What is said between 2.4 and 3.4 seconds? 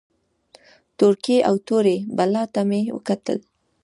ته مې وکتل.